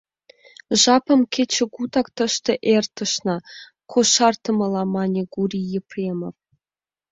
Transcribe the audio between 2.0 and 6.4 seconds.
тыште эртарышна,— кошартымыла мане Гурий Епремов.